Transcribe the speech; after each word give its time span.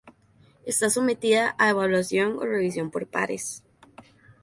Está 0.71 0.85
sometida 0.95 1.43
a 1.59 1.65
evaluación 1.73 2.29
o 2.41 2.43
revisión 2.53 2.87
por 2.93 3.03
pares. 3.15 3.45